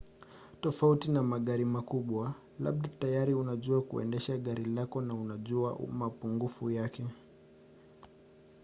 tofauti 0.61 1.11
na 1.11 1.23
magari 1.23 1.65
makubwa 1.65 2.35
labda 2.59 2.89
tayari 2.99 3.33
unajua 3.33 3.81
kuendesha 3.81 4.37
gari 4.37 4.65
lako 4.65 5.01
na 5.01 5.13
unajua 5.13 5.79
mapungufu 5.91 6.71
yake 6.71 7.05